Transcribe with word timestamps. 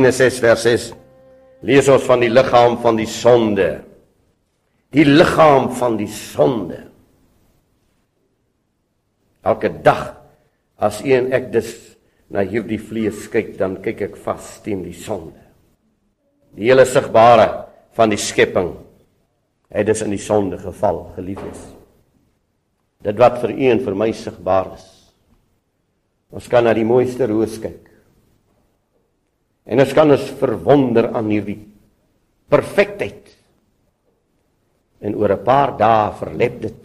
Romeine 0.00 0.16
6 0.16 0.38
vers 0.40 0.62
6 0.64 0.84
lees 1.68 1.88
ons 1.92 2.04
van 2.08 2.22
die 2.22 2.30
liggaam 2.32 2.78
van 2.80 2.96
die 2.96 3.08
sonde. 3.10 3.66
Die 4.96 5.04
liggaam 5.04 5.66
van 5.76 5.98
die 5.98 6.08
sonde. 6.08 6.78
Elke 9.44 9.68
dag 9.84 10.06
as 10.80 11.02
u 11.04 11.12
en 11.12 11.28
ek 11.36 11.50
dus 11.52 11.74
na 12.32 12.46
hierdie 12.48 12.80
vlees 12.80 13.26
kyk, 13.28 13.52
dan 13.60 13.76
kyk 13.84 14.00
ek 14.08 14.16
vas 14.24 14.48
teen 14.64 14.80
die 14.86 14.96
sonde. 14.96 15.36
Die 16.56 16.70
hele 16.70 16.88
sigbare 16.88 17.50
van 17.92 18.08
die 18.08 18.20
skepping 18.24 18.72
het 19.68 19.90
dus 19.90 20.00
in 20.06 20.16
die 20.16 20.22
sonde 20.22 20.56
geval, 20.64 21.10
geliefdes. 21.18 21.60
Dit 23.04 23.20
wat 23.20 23.36
vir 23.44 23.52
u 23.52 23.70
en 23.74 23.84
vir 23.84 24.00
my 24.06 24.10
sigbaar 24.16 24.72
is. 24.78 24.88
Ons 26.32 26.48
kan 26.48 26.64
na 26.64 26.72
die 26.72 26.88
mooiste 26.88 27.28
roos 27.28 27.60
kyk. 27.60 27.89
En 29.70 29.82
ons 29.82 29.92
kan 29.94 30.10
ons 30.10 30.30
verwonder 30.40 31.12
aan 31.14 31.30
hierdie 31.30 31.60
perfektheid. 32.50 33.30
En 35.00 35.14
oor 35.16 35.32
'n 35.32 35.44
paar 35.44 35.76
dae 35.78 36.12
verlep 36.18 36.60
dit. 36.60 36.82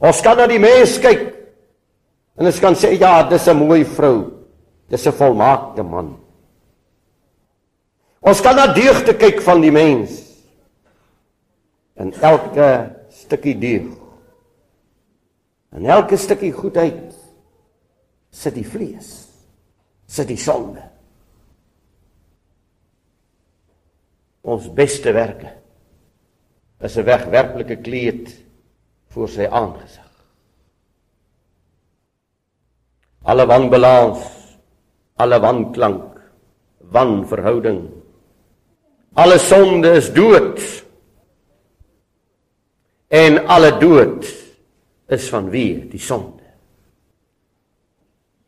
Ons 0.00 0.20
kan 0.20 0.36
na 0.36 0.46
die 0.46 0.58
mens 0.58 0.98
kyk 0.98 1.36
en 2.36 2.46
ons 2.46 2.60
kan 2.60 2.74
sê 2.74 2.98
ja, 2.98 3.22
dis 3.22 3.48
'n 3.48 3.56
mooi 3.56 3.84
vrou. 3.84 4.46
Dis 4.88 5.06
'n 5.06 5.12
volmaakte 5.12 5.82
man. 5.82 6.18
Ons 8.20 8.40
kan 8.40 8.56
na 8.56 8.66
deugte 8.66 9.14
kyk 9.14 9.40
van 9.40 9.60
die 9.60 9.72
mens. 9.72 10.10
En 11.96 12.12
elke 12.12 12.96
stukkie 13.08 13.58
deug 13.58 14.00
En 15.70 15.86
elke 15.86 16.18
stukkie 16.18 16.52
goedheid 16.52 17.14
sit 18.34 18.56
die 18.58 18.66
vlees, 18.66 19.29
sit 20.10 20.30
die 20.30 20.38
sonde. 20.40 20.82
Ons 24.42 24.66
beste 24.74 25.12
werke 25.14 25.52
is 26.80 26.96
'n 26.96 27.04
wegwerplike 27.04 27.76
kleed 27.84 28.32
voor 29.12 29.28
sy 29.28 29.46
aangesig. 29.46 30.10
Alle 33.22 33.46
wanbalans, 33.46 34.22
alle 35.16 35.38
wanklank, 35.40 36.18
wanverhouding, 36.78 37.90
alle 39.14 39.38
sonde 39.38 39.90
is 40.00 40.12
dood. 40.12 40.60
En 43.08 43.46
alle 43.46 43.78
dood 43.78 44.24
is 45.06 45.28
van 45.28 45.50
wie? 45.50 45.88
Die 45.88 46.00
sonde. 46.00 46.39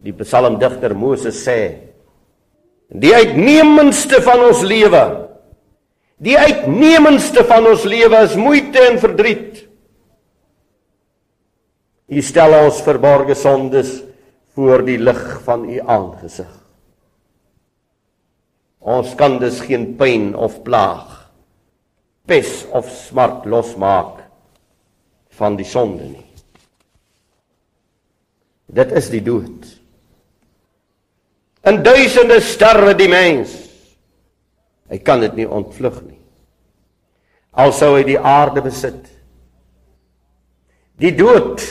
Die 0.03 0.14
psalmdigter 0.19 0.95
Moses 0.98 1.39
sê: 1.47 1.58
Die 2.91 3.12
uitnemendste 3.14 4.20
van 4.25 4.48
ons 4.48 4.62
lewe, 4.67 5.03
die 6.22 6.34
uitnemendste 6.39 7.45
van 7.48 7.67
ons 7.70 7.86
lewe 7.89 8.23
is 8.27 8.34
moeite 8.39 8.83
en 8.91 8.98
verdriet. 9.03 9.62
U 12.12 12.20
stel 12.20 12.53
ons 12.58 12.83
verborgde 12.84 13.36
sondes 13.39 14.00
voor 14.53 14.83
die 14.84 14.98
lig 15.00 15.23
van 15.47 15.64
u 15.64 15.78
aangesig. 15.80 16.50
Ons 18.83 19.14
kan 19.17 19.39
dus 19.41 19.62
geen 19.62 19.92
pyn 19.97 20.33
of 20.34 20.58
plaag, 20.67 21.30
pes 22.27 22.64
of 22.74 22.91
smart 22.91 23.46
losmaak 23.46 24.18
van 25.39 25.57
die 25.57 25.67
sonde 25.67 26.11
nie. 26.11 26.27
Dit 28.73 28.92
is 28.98 29.08
die 29.12 29.23
dood. 29.24 29.82
In 31.62 31.83
duisende 31.83 32.40
sterwe 32.42 32.95
die 32.98 33.08
mens. 33.11 33.55
Hy 34.90 34.98
kan 35.06 35.23
dit 35.23 35.36
nie 35.39 35.48
ontvlug 35.48 36.00
nie. 36.05 36.18
Al 37.52 37.73
sou 37.77 37.95
hy 37.96 38.02
die 38.06 38.18
aarde 38.18 38.64
besit. 38.64 39.05
Die 41.00 41.12
dood 41.17 41.62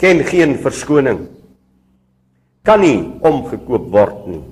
ken 0.00 0.22
geen 0.28 0.54
verskoning. 0.62 1.24
Kan 2.64 2.84
nie 2.84 3.00
omgekoop 3.26 3.88
word 3.92 4.28
nie. 4.30 4.44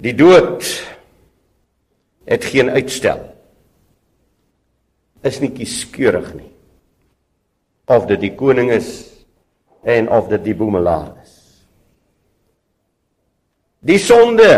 Die 0.00 0.14
dood 0.16 0.64
het 2.30 2.46
geen 2.48 2.70
uitstel. 2.72 3.26
Is 5.26 5.42
nie 5.42 5.52
kieskeurig 5.52 6.32
nie 6.38 6.50
of 7.90 8.06
dit 8.10 8.20
die 8.22 8.34
koning 8.38 8.70
is 8.74 8.90
en 9.82 10.08
of 10.08 10.28
dit 10.28 10.44
die 10.50 10.54
boemelaar 10.54 11.14
is. 11.22 11.36
Die 13.80 13.98
sonde 13.98 14.50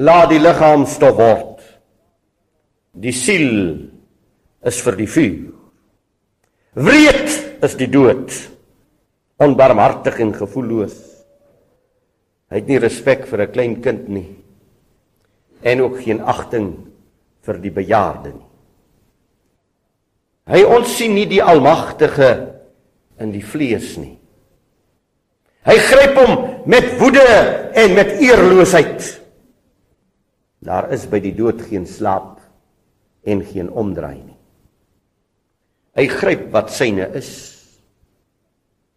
laat 0.00 0.30
die 0.32 0.40
liggaam 0.40 0.86
stof 0.88 1.18
word. 1.18 1.64
Die 2.92 3.12
siel 3.12 3.88
is 4.64 4.80
vir 4.84 4.96
die 4.96 5.08
vuur. 5.08 5.50
Wreed 6.80 7.64
is 7.64 7.76
die 7.76 7.90
dood. 7.92 8.32
Onbarmhartig 9.42 10.20
en 10.24 10.32
gevoelloos. 10.36 10.96
Hy 12.52 12.60
het 12.60 12.68
nie 12.68 12.80
respek 12.80 13.26
vir 13.26 13.42
'n 13.42 13.52
klein 13.52 13.80
kind 13.82 14.08
nie 14.08 14.42
en 15.62 15.82
ook 15.82 16.02
geen 16.02 16.20
agting 16.20 16.74
vir 17.46 17.58
die 17.62 17.70
bejaarde 17.70 18.32
nie. 18.34 18.48
Hy 20.50 20.62
ons 20.66 20.96
sien 20.96 21.14
nie 21.14 21.26
die 21.26 21.42
almagtige 21.42 22.60
in 23.22 23.30
die 23.30 23.44
vlees 23.46 23.96
nie. 23.96 24.18
Hy 25.62 25.76
gryp 25.78 26.16
hom 26.18 26.32
met 26.66 26.88
woede 26.98 27.26
en 27.78 27.94
met 27.94 28.16
eerloosheid. 28.18 29.04
Daar 30.62 30.90
is 30.94 31.06
by 31.10 31.20
die 31.22 31.34
dood 31.34 31.62
geen 31.68 31.86
slaap 31.86 32.40
en 33.22 33.44
geen 33.46 33.70
omdraai 33.70 34.18
nie. 34.18 34.38
Hy 35.98 36.06
gryp 36.10 36.48
wat 36.54 36.72
syne 36.74 37.06
is 37.18 37.30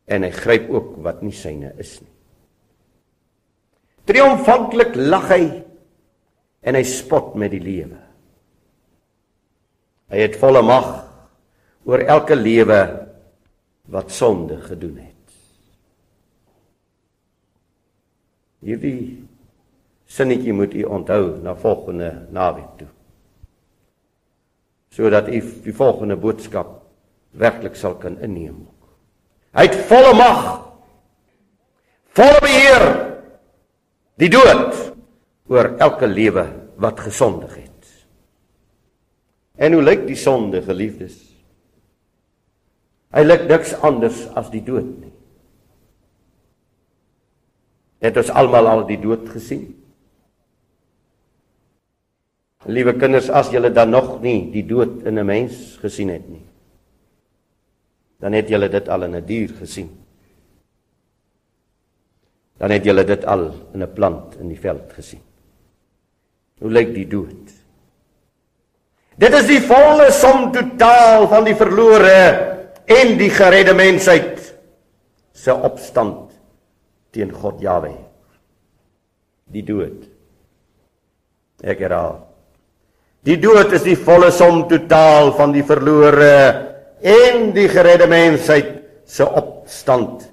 en 0.09 0.25
hy 0.25 0.31
gryp 0.33 0.69
ook 0.73 0.91
wat 1.05 1.21
nie 1.25 1.33
syne 1.35 1.73
is 1.81 1.97
nie. 2.01 2.11
Triomfantlik 4.05 4.93
lag 4.97 5.25
hy 5.33 5.43
en 6.65 6.77
hy 6.77 6.83
spot 6.85 7.33
met 7.41 7.53
die 7.53 7.61
lewe. 7.61 7.97
Hy 10.13 10.21
het 10.21 10.37
volle 10.41 10.61
mag 10.65 10.91
oor 11.89 12.05
elke 12.05 12.37
lewe 12.37 12.79
wat 13.93 14.13
sonde 14.13 14.61
gedoen 14.65 14.97
het. 15.01 15.14
Hierdie 18.65 19.21
sinnetjie 20.09 20.53
moet 20.53 20.73
u 20.73 20.83
onthou 20.89 21.37
na 21.43 21.53
volgende 21.55 22.27
naweek 22.33 22.71
toe. 22.79 22.87
Sodat 24.89 25.29
u 25.29 25.41
die 25.65 25.73
volgende 25.75 26.17
boodskap 26.17 26.79
werklik 27.37 27.75
sal 27.77 27.97
kan 28.01 28.17
inneem. 28.23 28.63
Hy 29.55 29.67
het 29.67 29.77
volle 29.89 30.13
mag. 30.17 30.41
Volle 32.15 32.41
beheer. 32.41 32.85
Die 34.17 34.31
dood 34.31 34.73
oor 35.51 35.75
elke 35.83 36.07
lewe 36.07 36.47
wat 36.81 37.03
gesondig 37.05 37.53
het. 37.59 37.71
En 39.55 39.75
hoe 39.75 39.83
lyk 39.83 40.07
die 40.07 40.19
sonde, 40.19 40.61
geliefdes? 40.63 41.19
Hy 43.15 43.23
lyk 43.23 43.45
niks 43.47 43.75
anders 43.85 44.25
as 44.35 44.49
die 44.51 44.63
dood 44.63 44.87
nie. 44.87 45.13
Het 48.05 48.21
ons 48.21 48.31
almal 48.37 48.69
al 48.69 48.85
die 48.89 48.99
dood 49.01 49.25
gesien? 49.33 49.65
Liewe 52.69 52.95
kinders, 52.97 53.29
as 53.29 53.51
julle 53.53 53.69
dan 53.73 53.91
nog 53.93 54.19
nie 54.23 54.49
die 54.53 54.65
dood 54.65 55.03
in 55.05 55.19
'n 55.19 55.25
mens 55.25 55.77
gesien 55.81 56.09
het 56.09 56.27
nie, 56.29 56.45
dan 58.19 58.33
het 58.33 58.49
julle 58.49 58.69
dit 58.69 58.89
al 58.89 59.03
in 59.03 59.15
'n 59.15 59.25
dier 59.25 59.49
gesien. 59.59 59.89
Dan 62.57 62.71
het 62.71 62.83
julle 62.83 63.03
dit 63.03 63.25
al 63.25 63.51
in 63.73 63.83
'n 63.83 63.93
plant 63.93 64.35
in 64.39 64.47
die 64.47 64.59
veld 64.59 64.93
gesien. 64.93 65.21
Hoe 66.59 66.71
lyk 66.71 66.93
die 66.93 67.07
dood? 67.07 67.51
Dit 69.17 69.33
is 69.33 69.47
die 69.47 69.61
volle 69.61 70.11
som 70.11 70.51
totaal 70.51 71.27
van 71.27 71.43
die 71.43 71.55
verlore 71.55 72.19
en 72.85 73.17
die 73.17 73.29
geredde 73.29 73.73
mensheid 73.73 74.55
se 75.31 75.53
opstand 75.53 76.24
teen 77.15 77.31
God 77.31 77.61
Jawe. 77.63 77.93
Die 79.51 79.63
dood. 79.63 80.03
Ek 81.63 81.79
herhaal. 81.85 82.19
Die 83.25 83.37
dood 83.41 83.71
is 83.73 83.85
die 83.87 83.97
volle 83.97 84.29
som 84.35 84.65
totaal 84.69 85.31
van 85.37 85.55
die 85.55 85.63
verlore 85.65 86.35
en 87.01 87.49
die 87.55 87.69
geredde 87.71 88.09
mensheid 88.11 88.75
se 89.07 89.25
opstand 89.25 90.27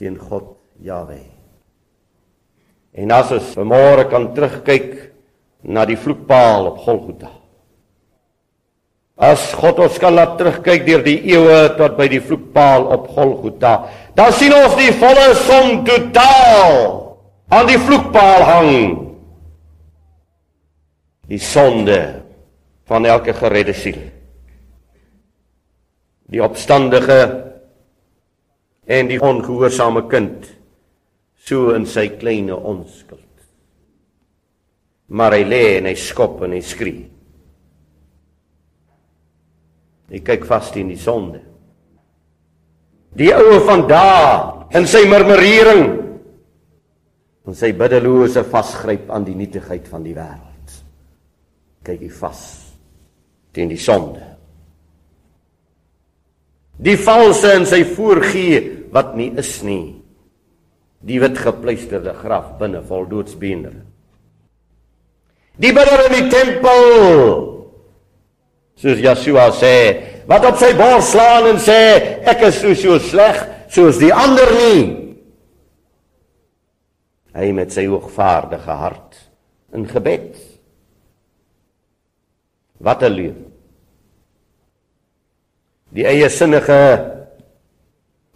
teen 0.00 0.18
God 0.18 0.50
Jawe. 0.84 1.20
En 2.94 3.14
as 3.14 3.32
ons 3.34 3.54
vanmôre 3.56 4.08
kan 4.10 4.28
terugkyk 4.34 4.90
na 5.64 5.86
die 5.88 5.98
vloekpaal 5.98 6.68
op 6.72 6.82
Golgotha. 6.84 7.30
As 9.14 9.52
God 9.54 9.78
ons 9.78 9.98
kan 10.02 10.16
laat 10.16 10.34
terugkyk 10.40 10.82
deur 10.88 11.04
die 11.06 11.20
eeue 11.30 11.68
tot 11.78 11.94
by 11.94 12.08
die 12.10 12.22
vloekpaal 12.22 12.88
op 12.96 13.06
Golgotha, 13.14 13.74
dan 14.18 14.34
sien 14.34 14.54
ons 14.56 14.74
die 14.74 14.90
volle 14.98 15.28
som 15.44 15.84
totaal 15.86 16.74
aan 17.54 17.70
die 17.70 17.78
vloekpaal 17.78 18.42
hang. 18.48 18.74
Die 21.30 21.38
sonde 21.38 22.00
van 22.90 23.06
elke 23.06 23.32
geredde 23.38 23.76
siel. 23.78 24.02
Die 26.26 26.42
opstandige 26.42 27.20
en 28.90 29.08
die 29.08 29.22
ongehoorsame 29.22 30.08
kind 30.10 30.50
so 31.38 31.70
in 31.76 31.86
sy 31.86 32.08
kleine 32.18 32.56
onskuld. 32.56 33.22
Maar 35.14 35.38
hy 35.38 35.44
lê 35.46 35.64
en 35.78 35.86
hy 35.86 35.94
skop 36.00 36.42
en 36.42 36.56
hy 36.56 36.64
skree. 36.64 37.13
Hy 40.12 40.20
kyk 40.24 40.44
vas 40.48 40.70
in 40.76 40.90
die 40.92 41.00
sonde. 41.00 41.40
Die 43.14 43.30
oue 43.32 43.60
van 43.64 43.86
daar 43.88 44.66
in 44.74 44.88
sy 44.90 45.04
murmurering 45.06 45.84
en 47.44 47.56
sy 47.56 47.70
biddelose 47.76 48.42
vasgryp 48.48 49.10
aan 49.12 49.26
die 49.26 49.36
nietigheid 49.38 49.86
van 49.88 50.04
die 50.04 50.16
wêreld. 50.16 50.78
Kyk 51.84 52.06
hy 52.06 52.12
vas 52.18 52.42
teen 53.54 53.70
die 53.70 53.80
sonde. 53.80 54.34
Die 56.74 56.96
valse 56.98 57.52
in 57.54 57.68
sy 57.70 57.84
voorgee 57.86 58.88
wat 58.92 59.14
nie 59.14 59.30
is 59.38 59.60
nie. 59.62 59.94
Die 61.04 61.20
wit 61.22 61.38
gepleisterde 61.38 62.16
graf 62.18 62.56
binne 62.58 62.80
vol 62.82 63.06
doodsbeender. 63.06 63.76
Die 65.62 65.70
bidder 65.70 66.08
in 66.08 66.16
die 66.16 66.30
tempel 66.32 67.53
soos 68.76 68.98
Yeshua 68.98 69.50
sê, 69.54 69.76
wat 70.26 70.44
op 70.48 70.58
sy 70.60 70.72
bors 70.78 71.12
slaan 71.12 71.52
en 71.52 71.60
sê 71.62 71.80
ek 72.26 72.46
is 72.48 72.60
so 72.60 72.74
so 72.74 72.98
sleg 72.98 73.40
soos 73.72 73.98
die 74.00 74.12
ander 74.14 74.50
nie. 74.58 74.84
Hy 77.34 77.50
met 77.56 77.74
sy 77.74 77.86
hoogvaardige 77.90 78.76
hart 78.78 79.18
in 79.74 79.88
gebed. 79.90 80.36
Wat 82.78 83.02
'n 83.02 83.12
lewe. 83.12 83.42
Die 85.94 86.06
eie 86.06 86.28
sinnige 86.30 87.14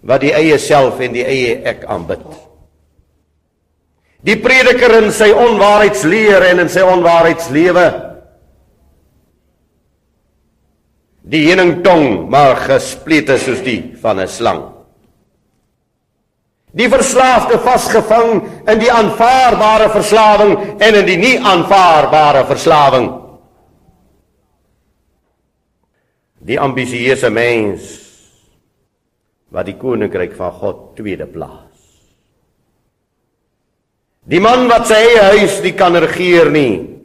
wat 0.02 0.20
die 0.20 0.32
eie 0.32 0.58
self 0.58 1.00
en 1.00 1.12
die 1.12 1.24
eie 1.26 1.62
ek 1.66 1.84
aanbid. 1.84 2.26
Die 4.22 4.36
prediker 4.36 5.02
in 5.02 5.12
sy 5.12 5.30
onwaarheidsleer 5.30 6.42
en 6.50 6.60
in 6.64 6.68
sy 6.68 6.82
onwaarheidslewe. 6.82 8.07
Die 11.28 11.44
heuningtong 11.44 12.28
maar 12.32 12.56
gesplete 12.56 13.36
soos 13.36 13.60
die 13.60 13.92
van 14.00 14.20
'n 14.20 14.28
slang. 14.28 14.62
Die 16.72 16.88
verslaafde 16.88 17.58
vasgevang 17.58 18.42
in 18.68 18.78
die 18.78 18.92
aanvaarbare 18.92 19.90
verslawing 19.90 20.80
en 20.80 20.94
in 20.94 21.06
die 21.06 21.16
nie 21.16 21.38
aanvaarbare 21.40 22.44
verslawing. 22.46 23.08
Die 26.38 26.60
ambisieuse 26.60 27.30
mens 27.30 27.80
wat 29.50 29.66
die 29.66 29.76
koninkryk 29.76 30.36
van 30.36 30.52
God 30.52 30.96
tweede 30.96 31.26
plaas. 31.26 31.64
Die 34.28 34.40
man 34.40 34.68
wat 34.68 34.86
sy 34.86 34.94
eie 34.94 35.22
huis 35.40 35.60
nie 35.64 35.72
kan 35.72 35.96
regeer 35.96 36.50
nie, 36.52 37.00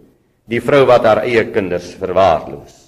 die 0.46 0.60
vrou 0.60 0.84
wat 0.86 1.08
haar 1.08 1.24
eie 1.24 1.46
kinders 1.52 1.94
verwaarloos. 1.96 2.83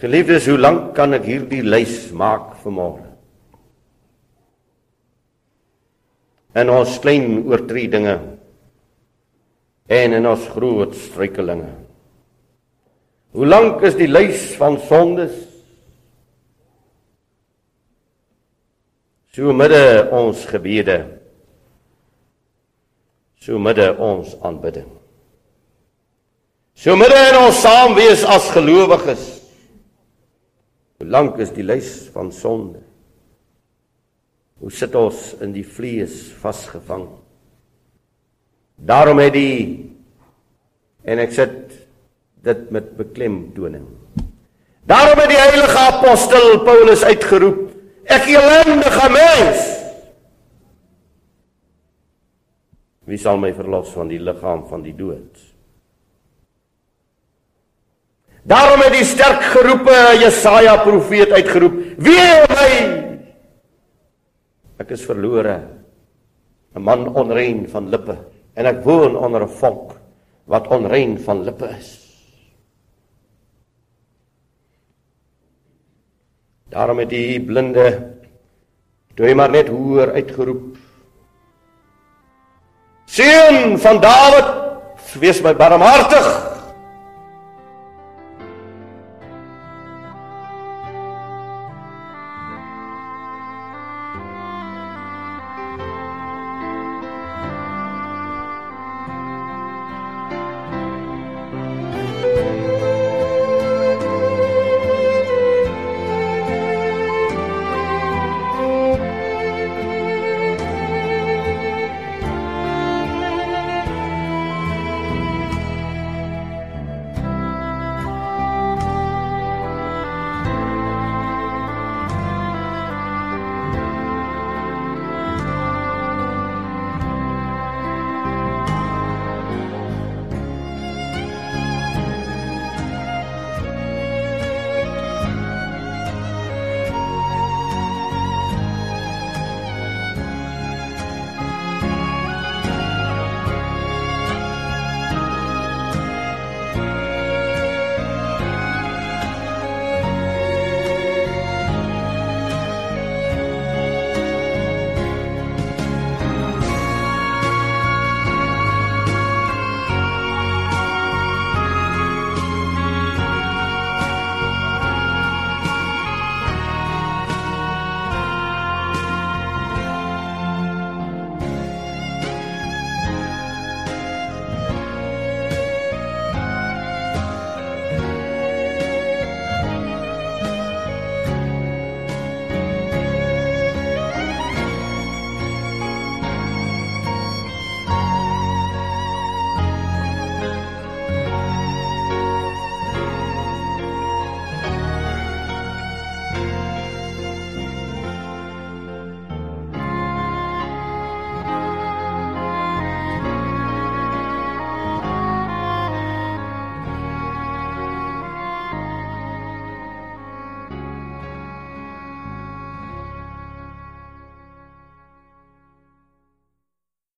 Geliefdes, 0.00 0.46
hoe 0.50 0.58
lank 0.60 0.90
kan 0.96 1.16
ek 1.16 1.24
hierdie 1.24 1.62
lys 1.64 2.10
maak 2.12 2.54
vanmôre? 2.64 3.06
En 6.56 6.72
ons 6.72 6.98
klein 7.00 7.42
oortredinge 7.48 8.16
en 9.86 10.16
in 10.18 10.28
ons 10.28 10.46
groot 10.52 10.94
struikelinge. 10.96 11.72
Hoe 13.36 13.48
lank 13.48 13.84
is 13.84 13.96
die 13.96 14.08
lys 14.08 14.52
van 14.60 14.80
sondes 14.88 15.46
So 19.36 19.52
midde 19.52 20.08
ons 20.16 20.46
gebede. 20.48 20.94
So 23.44 23.58
midde 23.60 23.90
ons 24.00 24.32
aanbidding. 24.40 24.88
So 26.72 26.96
midde 26.96 27.18
ons 27.36 27.60
saam 27.60 27.92
wees 27.98 28.24
as 28.24 28.48
gelowiges. 28.54 29.35
Hoe 31.06 31.14
lank 31.14 31.36
is 31.38 31.52
die 31.54 31.62
lys 31.62 32.08
van 32.10 32.32
sonde? 32.34 32.80
Hoe 34.58 34.72
sit 34.74 34.96
ons 34.98 35.36
in 35.38 35.52
die 35.54 35.62
vlees 35.62 36.32
vasgevang? 36.40 37.04
Daarom 38.74 39.20
het 39.22 39.36
die 39.36 39.86
en 41.06 41.22
ek 41.22 41.30
sit 41.30 41.76
dit 42.42 42.66
met 42.74 42.90
beklemtoning. 42.98 43.86
Daarom 44.82 45.22
het 45.22 45.30
die 45.30 45.38
heilige 45.38 45.84
apostel 45.92 46.58
Paulus 46.66 47.06
uitgeroep 47.06 47.62
Ek 48.06 48.26
elendige 48.30 49.06
mens. 49.10 49.62
Wie 53.06 53.18
sal 53.18 53.38
my 53.38 53.52
verlos 53.54 53.94
van 53.94 54.10
die 54.10 54.18
liggaam 54.22 54.66
van 54.66 54.82
die 54.82 54.94
dood? 54.94 55.54
Daarom 58.46 58.84
het 58.86 58.94
die 58.94 59.06
sterk 59.06 59.42
geroepe 59.50 59.96
Jesaja 60.22 60.76
profeet 60.84 61.32
uitgeroep: 61.34 61.74
"Wee 61.98 62.46
my! 62.46 62.70
Ek 64.78 64.90
is 64.94 65.02
verlore, 65.02 65.66
'n 66.76 66.82
man 66.82 67.08
onrein 67.08 67.66
van 67.68 67.90
lippe, 67.90 68.16
en 68.54 68.66
ek 68.66 68.84
woon 68.84 69.16
onder 69.16 69.42
'n 69.42 69.48
volk 69.48 69.98
wat 70.46 70.68
onrein 70.68 71.18
van 71.18 71.42
lippe 71.42 71.66
is." 71.78 72.06
Daarom 76.70 76.98
het 76.98 77.10
die 77.10 77.40
blinde 77.40 78.14
toe 79.16 79.26
hy 79.26 79.34
maar 79.34 79.50
net 79.50 79.68
hoor 79.68 80.12
uitgeroep. 80.12 80.76
Seun 83.06 83.78
van 83.78 84.00
Dawid, 84.00 84.48
wees 85.18 85.42
my 85.42 85.54
barmhartig. 85.54 86.55